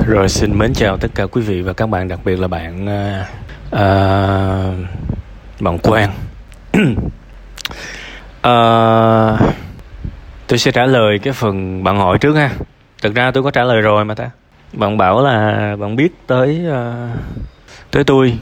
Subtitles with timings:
[0.00, 2.84] Rồi xin mến chào tất cả quý vị và các bạn, đặc biệt là bạn
[2.84, 3.26] uh,
[3.66, 4.88] uh,
[5.60, 6.10] bạn Quang.
[8.46, 9.40] uh,
[10.46, 12.50] tôi sẽ trả lời cái phần bạn hỏi trước ha.
[13.02, 14.30] Thực ra tôi có trả lời rồi mà ta.
[14.72, 17.18] Bạn bảo là bạn biết tới uh,
[17.90, 18.38] tới tôi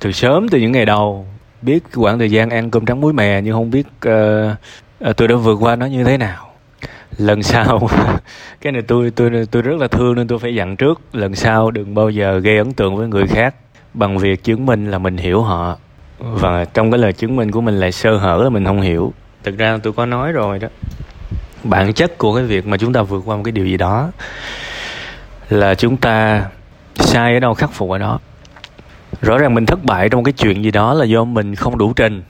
[0.00, 1.26] từ sớm từ những ngày đầu
[1.62, 4.56] biết khoảng thời gian ăn cơm trắng muối mè nhưng không biết uh,
[5.08, 6.51] uh, tôi đã vượt qua nó như thế nào
[7.18, 7.88] lần sau,
[8.60, 11.00] cái này tôi tôi tôi rất là thương nên tôi phải dặn trước.
[11.12, 13.54] Lần sau đừng bao giờ gây ấn tượng với người khác.
[13.94, 15.76] Bằng việc chứng minh là mình hiểu họ.
[16.18, 19.12] Và trong cái lời chứng minh của mình lại sơ hở là mình không hiểu.
[19.42, 20.68] Thực ra tôi có nói rồi đó.
[21.64, 24.10] Bản chất của cái việc mà chúng ta vượt qua một cái điều gì đó
[25.48, 26.44] là chúng ta
[26.94, 28.18] sai ở đâu, khắc phục ở đó.
[29.20, 31.92] Rõ ràng mình thất bại trong cái chuyện gì đó là do mình không đủ
[31.96, 32.22] trình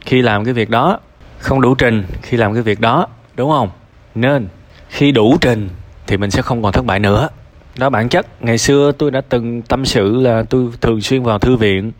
[0.00, 1.00] khi làm cái việc đó.
[1.38, 3.70] Không đủ trình khi làm cái việc đó, đúng không?
[4.16, 4.48] Nên
[4.88, 5.68] khi đủ trình
[6.06, 7.28] thì mình sẽ không còn thất bại nữa.
[7.76, 11.38] Đó bản chất ngày xưa tôi đã từng tâm sự là tôi thường xuyên vào
[11.38, 11.92] thư viện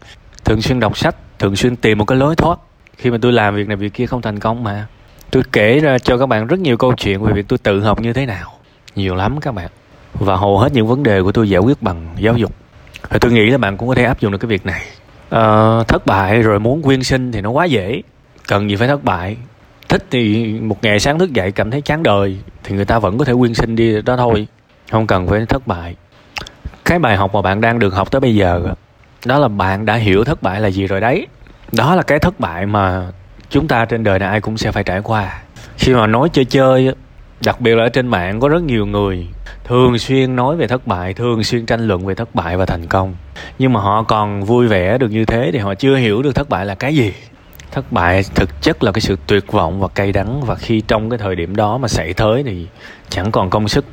[0.44, 2.58] thường xuyên đọc sách thường xuyên tìm một cái lối thoát.
[2.96, 4.86] Khi mà tôi làm việc này việc kia không thành công mà.
[5.30, 8.00] Tôi kể ra cho các bạn rất nhiều câu chuyện về việc tôi tự học
[8.00, 8.52] như thế nào.
[8.96, 9.69] Nhiều lắm các bạn.
[10.14, 12.52] Và hầu hết những vấn đề của tôi giải quyết bằng giáo dục.
[13.08, 14.82] Và tôi nghĩ là bạn cũng có thể áp dụng được cái việc này.
[15.30, 18.02] À, thất bại rồi muốn quyên sinh thì nó quá dễ.
[18.48, 19.36] Cần gì phải thất bại?
[19.88, 23.18] Thích thì một ngày sáng thức dậy cảm thấy chán đời, thì người ta vẫn
[23.18, 24.46] có thể quyên sinh đi đó thôi.
[24.90, 25.96] Không cần phải thất bại.
[26.84, 28.74] Cái bài học mà bạn đang được học tới bây giờ
[29.24, 31.26] đó là bạn đã hiểu thất bại là gì rồi đấy.
[31.72, 33.06] Đó là cái thất bại mà
[33.50, 35.42] chúng ta trên đời này ai cũng sẽ phải trải qua.
[35.78, 36.94] Khi mà nói chơi chơi
[37.44, 39.26] đặc biệt là ở trên mạng có rất nhiều người
[39.64, 42.86] thường xuyên nói về thất bại, thường xuyên tranh luận về thất bại và thành
[42.86, 43.14] công.
[43.58, 46.48] Nhưng mà họ còn vui vẻ được như thế thì họ chưa hiểu được thất
[46.48, 47.12] bại là cái gì
[47.70, 51.11] thất bại thực chất là cái sự tuyệt vọng và cay đắng và khi trong
[51.11, 52.67] cái thời điểm đó mà xảy tới thì
[53.09, 53.84] chẳng còn công sức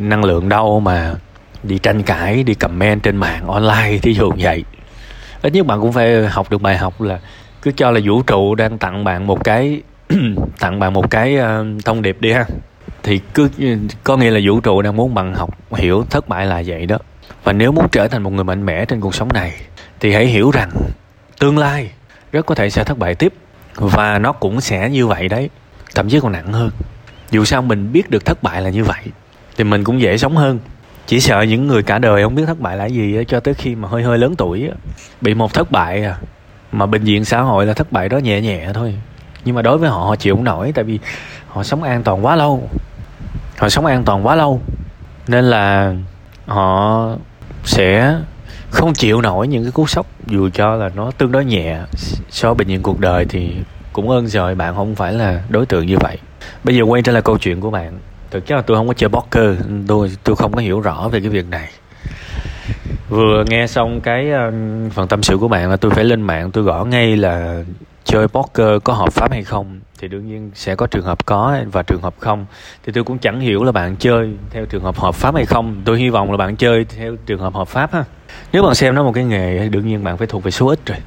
[0.00, 1.14] năng lượng đâu mà
[1.62, 4.64] đi tranh cãi đi comment trên mạng online thí dụ vậy.
[5.42, 7.20] Ít nhất bạn cũng phải học được bài học là
[7.62, 9.80] cứ cho là vũ trụ đang tặng bạn một cái
[10.60, 12.44] tặng bạn một cái uh, thông điệp đi ha.
[13.02, 13.48] Thì cứ
[14.04, 16.98] có nghĩa là vũ trụ đang muốn bạn học hiểu thất bại là vậy đó.
[17.44, 19.52] Và nếu muốn trở thành một người mạnh mẽ trên cuộc sống này
[20.00, 20.70] thì hãy hiểu rằng
[21.38, 21.90] tương lai
[22.36, 23.32] rất có thể sẽ thất bại tiếp.
[23.74, 25.50] Và nó cũng sẽ như vậy đấy.
[25.94, 26.70] Thậm chí còn nặng hơn.
[27.30, 29.02] Dù sao mình biết được thất bại là như vậy,
[29.56, 30.58] thì mình cũng dễ sống hơn.
[31.06, 33.74] Chỉ sợ những người cả đời không biết thất bại là gì cho tới khi
[33.74, 34.70] mà hơi hơi lớn tuổi
[35.20, 36.16] bị một thất bại à.
[36.72, 38.94] Mà bệnh viện xã hội là thất bại đó nhẹ nhẹ thôi.
[39.44, 40.98] Nhưng mà đối với họ họ chịu không nổi, tại vì
[41.48, 42.68] họ sống an toàn quá lâu.
[43.58, 44.60] Họ sống an toàn quá lâu.
[45.28, 45.94] Nên là
[46.46, 47.08] họ
[47.64, 48.16] sẽ
[48.76, 51.80] không chịu nổi những cái cú sốc, dù cho là nó tương đối nhẹ,
[52.30, 53.54] so với bình viện cuộc đời thì
[53.92, 56.18] cũng ơn rồi bạn không phải là đối tượng như vậy.
[56.64, 57.98] Bây giờ quay trở lại câu chuyện của bạn.
[58.30, 59.56] Thực chất là tôi không có chơi poker,
[59.88, 61.68] tôi tôi không có hiểu rõ về cái việc này.
[63.08, 64.52] Vừa nghe xong cái ờ,
[64.90, 67.62] phần tâm sự của bạn là tôi phải lên mạng, tôi gõ ngay là
[68.04, 71.58] chơi poker có hợp pháp hay không thì đương nhiên sẽ có trường hợp có
[71.72, 72.46] và trường hợp không.
[72.84, 75.82] Thì tôi cũng chẳng hiểu là bạn chơi theo trường hợp hợp pháp hay không.
[75.84, 78.04] Tôi hy vọng là bạn chơi theo trường hợp hợp pháp ha.
[78.52, 80.78] Nếu bạn xem nó một cái nghề, đương nhiên bạn phải thuộc về số ít
[80.86, 80.98] rồi.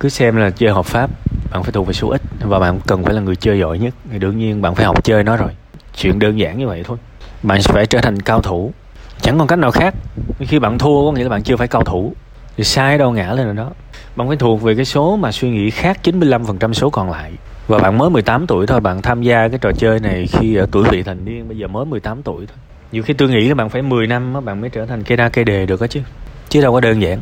[0.00, 1.10] Cứ xem là chơi hợp pháp,
[1.50, 3.94] bạn phải thuộc về số ít và bạn cần phải là người chơi giỏi nhất.
[4.10, 5.50] Thì đương nhiên bạn phải học chơi nó rồi.
[5.96, 6.96] Chuyện đơn giản như vậy thôi.
[7.42, 8.72] Bạn phải trở thành cao thủ.
[9.20, 9.94] Chẳng còn cách nào khác.
[10.38, 12.12] Khi bạn thua có nghĩa là bạn chưa phải cao thủ.
[12.56, 13.70] Thì sai đâu ngã lên rồi đó.
[14.16, 17.32] Bạn phải thuộc về cái số mà suy nghĩ khác 95% số còn lại
[17.68, 20.66] và bạn mới 18 tuổi thôi bạn tham gia cái trò chơi này khi ở
[20.72, 22.56] tuổi vị thành niên bây giờ mới 18 tuổi thôi.
[22.92, 25.16] Nhiều khi tôi nghĩ là bạn phải 10 năm á bạn mới trở thành cây
[25.16, 26.00] đa cây đề được á chứ.
[26.48, 27.18] Chứ đâu có đơn giản.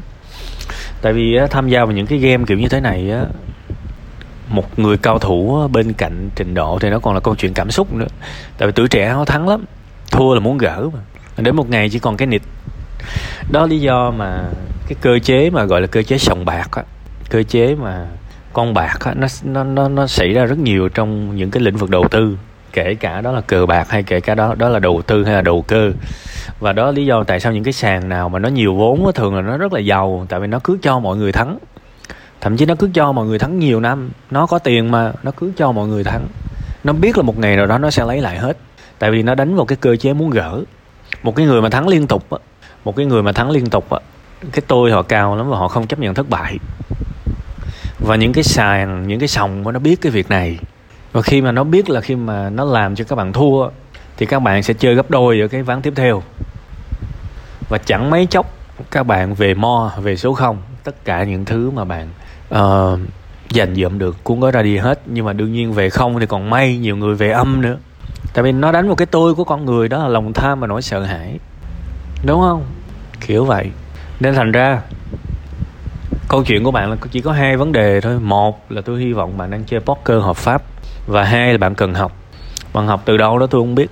[1.03, 3.25] Tại vì á, tham gia vào những cái game kiểu như thế này á
[4.49, 7.71] một người cao thủ bên cạnh trình độ thì nó còn là câu chuyện cảm
[7.71, 8.07] xúc nữa.
[8.59, 9.65] Tại vì tuổi trẻ nó thắng lắm
[10.11, 11.01] thua là muốn gỡ mà.
[11.43, 12.43] Đến một ngày chỉ còn cái nịt.
[13.53, 14.43] Đó lý do mà
[14.89, 16.83] cái cơ chế mà gọi là cơ chế sòng bạc á
[17.31, 18.07] cơ chế mà
[18.57, 21.77] con bạc á nó nó nó nó xảy ra rất nhiều trong những cái lĩnh
[21.77, 22.39] vực đầu tư.
[22.73, 25.35] Kể cả đó là cờ bạc hay kể cả đó đó là đầu tư hay
[25.35, 25.93] là đầu cơ.
[26.61, 29.07] Và đó là lý do tại sao những cái sàn nào mà nó nhiều vốn
[29.07, 31.59] á, thường là nó rất là giàu tại vì nó cứ cho mọi người thắng.
[32.41, 34.11] Thậm chí nó cứ cho mọi người thắng nhiều năm.
[34.31, 36.27] Nó có tiền mà nó cứ cho mọi người thắng.
[36.85, 38.57] Nó biết là một ngày nào đó nó sẽ lấy lại hết.
[38.99, 40.63] Tại vì nó đánh vào cái cơ chế muốn gỡ.
[41.23, 42.39] Một cái người mà thắng liên tục á
[42.85, 43.99] một cái người mà thắng liên tục á
[44.53, 46.59] cái tôi họ cao lắm và họ không chấp nhận thất bại
[47.99, 50.59] và những cái sàn những cái sòng nó biết cái việc này.
[51.13, 53.69] Và khi mà nó biết là khi mà nó làm cho các bạn thua
[54.17, 56.23] thì các bạn sẽ chơi gấp đôi ở cái ván tiếp theo.
[57.69, 58.55] Và chẳng mấy chốc
[58.91, 62.09] các bạn về mo về số không tất cả những thứ mà bạn
[62.55, 63.01] uh,
[63.51, 65.01] dành dụm được cũng có ra đi hết.
[65.07, 67.77] Nhưng mà đương nhiên về không thì còn may nhiều người về âm nữa.
[68.35, 70.67] Tại vì nó đánh một cái tôi của con người đó là lòng tham và
[70.67, 71.39] nỗi sợ hãi.
[72.25, 72.65] Đúng không?
[73.27, 73.71] Kiểu vậy.
[74.21, 74.81] Nên thành ra
[76.29, 78.21] câu chuyện của bạn là chỉ có hai vấn đề thôi.
[78.21, 80.63] Một là tôi hy vọng bạn đang chơi poker hợp pháp
[81.07, 82.13] và hai là bạn cần học.
[82.73, 83.91] Bạn học từ đâu đó tôi không biết.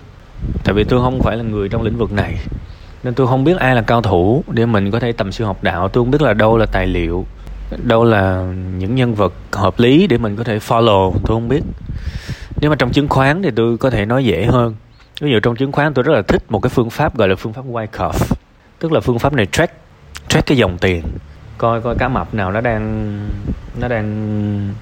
[0.64, 2.36] Tại vì tôi không phải là người trong lĩnh vực này.
[3.02, 5.62] Nên tôi không biết ai là cao thủ để mình có thể tầm siêu học
[5.62, 5.88] đạo.
[5.88, 7.26] Tôi không biết là đâu là tài liệu,
[7.82, 11.12] đâu là những nhân vật hợp lý để mình có thể follow.
[11.12, 11.62] Tôi không biết.
[12.60, 14.74] Nếu mà trong chứng khoán thì tôi có thể nói dễ hơn.
[15.20, 17.34] Ví dụ trong chứng khoán tôi rất là thích một cái phương pháp gọi là
[17.34, 18.34] phương pháp Wyckoff.
[18.78, 19.72] Tức là phương pháp này track
[20.28, 21.02] track cái dòng tiền
[21.58, 23.16] coi coi cá mập nào nó đang
[23.80, 24.74] nó đang,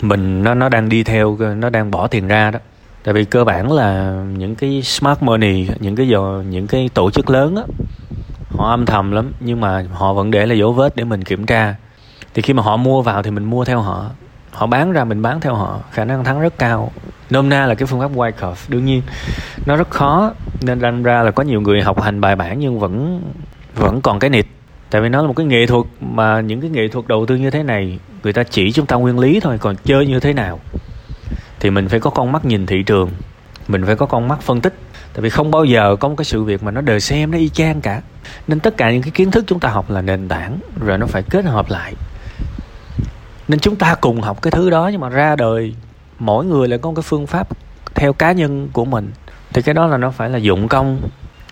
[0.00, 2.58] mình, nó nó đang đi theo, nó đang bỏ tiền ra đó.
[3.04, 7.10] Tại vì cơ bản là những cái smart money, những cái giờ những cái tổ
[7.10, 7.62] chức lớn á,
[8.50, 11.46] họ âm thầm lắm, nhưng mà họ vẫn để là dấu vết để mình kiểm
[11.46, 11.74] tra.
[12.34, 14.10] Thì khi mà họ mua vào thì mình mua theo họ.
[14.50, 16.92] Họ bán ra mình bán theo họ, khả năng thắng rất cao.
[17.30, 18.62] Nôm na là cái phương pháp white curve.
[18.68, 19.02] Đương nhiên,
[19.66, 22.78] nó rất khó, nên đâm ra là có nhiều người học hành bài bản nhưng
[22.78, 23.22] vẫn
[23.74, 24.46] vẫn còn cái nịt
[24.92, 27.36] tại vì nó là một cái nghệ thuật mà những cái nghệ thuật đầu tư
[27.36, 30.32] như thế này người ta chỉ chúng ta nguyên lý thôi còn chơi như thế
[30.32, 30.60] nào?
[31.60, 33.10] Thì mình phải có con mắt nhìn thị trường
[33.68, 34.74] mình phải có con mắt phân tích.
[35.12, 37.38] Tại vì không bao giờ có một cái sự việc mà nó đời xem nó
[37.38, 38.02] y chang cả.
[38.48, 41.06] Nên tất cả những cái kiến thức chúng ta học là nền tảng rồi nó
[41.06, 41.94] phải kết hợp lại.
[43.48, 45.74] Nên chúng ta cùng học cái thứ đó nhưng mà ra đời
[46.18, 47.48] mỗi người lại có một cái phương pháp
[47.94, 49.12] theo cá nhân của mình.
[49.52, 51.00] Thì cái đó là nó phải là dụng công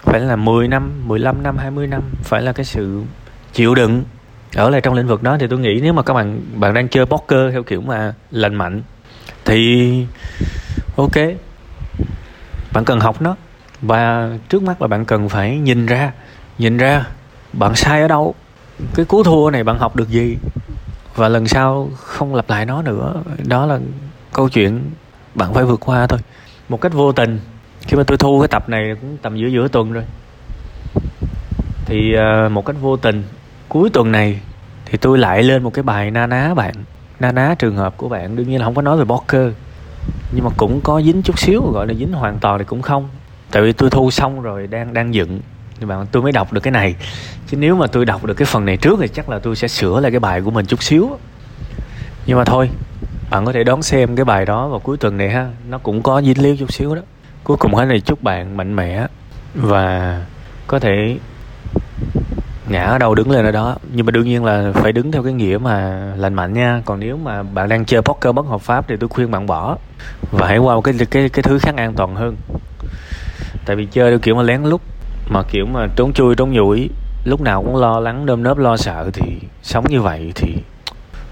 [0.03, 3.03] phải là 10 năm, 15 năm, 20 năm phải là cái sự
[3.53, 4.05] chịu đựng.
[4.55, 6.89] Ở lại trong lĩnh vực đó thì tôi nghĩ nếu mà các bạn bạn đang
[6.89, 8.83] chơi poker theo kiểu mà lành mạnh
[9.45, 10.07] thì
[10.97, 11.17] ok,
[12.73, 13.37] bạn cần học nó.
[13.83, 16.13] Và trước mắt là bạn cần phải nhìn ra
[16.59, 17.05] nhìn ra
[17.53, 18.35] bạn sai ở đâu,
[18.95, 20.37] cái cú thua này bạn học được gì.
[21.15, 23.23] Và lần sau không lặp lại nó nữa.
[23.45, 23.79] Đó là
[24.33, 24.91] câu chuyện
[25.35, 26.19] bạn phải vượt qua thôi.
[26.69, 27.41] Một cách vô tình,
[27.81, 30.05] khi mà tôi thu cái tập này cũng tầm giữa giữa tuần rồi.
[31.87, 33.23] Thì à, một cách vô tình
[33.71, 34.41] cuối tuần này
[34.87, 36.75] thì tôi lại lên một cái bài na ná bạn.
[37.21, 39.53] Na ná trường hợp của bạn, đương nhiên là không có nói về poker,
[40.33, 43.09] nhưng mà cũng có dính chút xíu, gọi là dính hoàn toàn thì cũng không.
[43.51, 45.41] Tại vì tôi thu xong rồi đang đang dựng
[45.81, 46.95] nhưng mà tôi mới đọc được cái này.
[47.47, 49.69] Chứ nếu mà tôi đọc được cái phần này trước thì chắc là tôi sẽ
[49.69, 51.11] sửa lại cái bài của mình chút xíu.
[52.27, 52.71] Nhưng mà thôi,
[53.31, 55.51] bạn có thể đón xem cái bài đó vào cuối tuần này ha.
[55.69, 57.03] Nó cũng có dính líu chút xíu đó.
[57.45, 59.07] Cuối cùng hết này chúc bạn mạnh mẽ
[59.55, 60.21] và
[60.67, 61.19] có thể
[62.71, 63.77] ngã ở đâu đứng lên ở đó.
[63.93, 66.83] Nhưng mà đương nhiên là phải đứng theo cái nghĩa mà lành mạnh nha.
[66.85, 69.77] Còn nếu mà bạn đang chơi poker bất hợp pháp thì tôi khuyên bạn bỏ
[70.31, 72.37] và hãy qua một cái cái cái thứ khác an toàn hơn.
[73.67, 74.81] Tại vì chơi theo kiểu mà lén lút,
[75.29, 76.91] mà kiểu mà trốn chui, trốn nhủi,
[77.25, 80.55] lúc nào cũng lo lắng đơm nớp lo sợ thì sống như vậy thì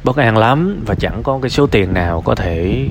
[0.05, 0.83] bất an lắm.
[0.87, 2.89] Và chẳng có cái số tiền nào có thể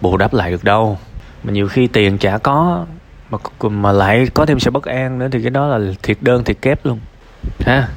[0.00, 0.98] bù đắp lại được đâu.
[1.44, 2.86] Mà nhiều khi tiền chả có,
[3.30, 6.44] mà mà lại có thêm sự bất an nữa thì cái đó là thiệt đơn,
[6.44, 6.98] thiệt kép luôn.
[7.58, 7.88] 看